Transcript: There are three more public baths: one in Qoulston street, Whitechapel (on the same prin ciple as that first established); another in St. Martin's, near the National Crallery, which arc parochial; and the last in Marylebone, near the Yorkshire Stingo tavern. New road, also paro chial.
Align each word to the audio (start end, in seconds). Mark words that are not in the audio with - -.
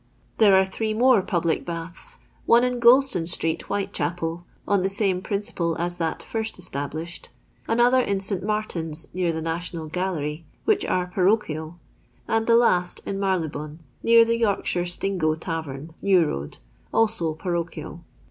There 0.39 0.55
are 0.55 0.65
three 0.65 0.95
more 0.95 1.21
public 1.21 1.63
baths: 1.63 2.17
one 2.47 2.63
in 2.63 2.79
Qoulston 2.79 3.27
street, 3.27 3.61
Whitechapel 3.61 4.47
(on 4.67 4.81
the 4.81 4.89
same 4.89 5.21
prin 5.21 5.41
ciple 5.41 5.77
as 5.77 5.97
that 5.97 6.23
first 6.23 6.57
established); 6.57 7.29
another 7.67 8.01
in 8.01 8.19
St. 8.19 8.41
Martin's, 8.41 9.07
near 9.13 9.31
the 9.31 9.43
National 9.43 9.87
Crallery, 9.91 10.43
which 10.65 10.85
arc 10.85 11.13
parochial; 11.13 11.75
and 12.27 12.47
the 12.47 12.55
last 12.57 13.01
in 13.05 13.19
Marylebone, 13.19 13.77
near 14.01 14.25
the 14.25 14.37
Yorkshire 14.39 14.87
Stingo 14.87 15.35
tavern. 15.35 15.93
New 16.01 16.25
road, 16.25 16.57
also 16.91 17.35
paro 17.35 17.63
chial. 17.69 17.99